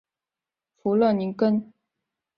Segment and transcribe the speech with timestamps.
[0.77, 1.71] 弗勒宁根。